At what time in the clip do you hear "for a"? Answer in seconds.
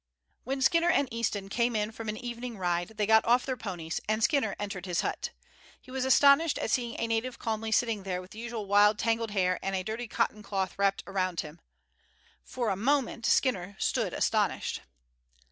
12.43-12.75